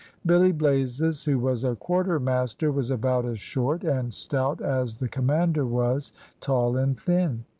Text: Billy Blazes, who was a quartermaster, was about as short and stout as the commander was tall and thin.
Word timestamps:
Billy 0.25 0.51
Blazes, 0.51 1.25
who 1.25 1.37
was 1.37 1.63
a 1.63 1.75
quartermaster, 1.75 2.71
was 2.71 2.89
about 2.89 3.23
as 3.23 3.37
short 3.39 3.83
and 3.83 4.11
stout 4.11 4.59
as 4.59 4.97
the 4.97 5.07
commander 5.07 5.63
was 5.67 6.11
tall 6.39 6.75
and 6.75 6.99
thin. 6.99 7.43